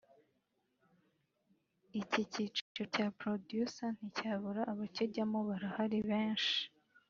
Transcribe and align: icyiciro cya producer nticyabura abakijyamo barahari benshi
icyiciro 2.01 2.81
cya 2.93 3.07
producer 3.19 3.87
nticyabura 3.95 4.61
abakijyamo 4.71 5.39
barahari 5.47 5.99
benshi 6.09 6.59